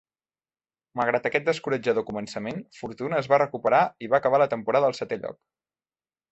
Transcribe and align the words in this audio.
Malgrat 0.99 1.27
aquest 1.29 1.45
descoratjador 1.49 2.07
començament, 2.07 2.63
Fortuna 2.79 3.19
es 3.21 3.31
va 3.35 3.41
recuperar 3.43 3.85
i 4.07 4.11
va 4.15 4.21
acabar 4.23 4.43
la 4.45 4.51
temporada 4.57 4.93
al 4.93 5.01
setè 5.03 5.23
lloc. 5.23 5.41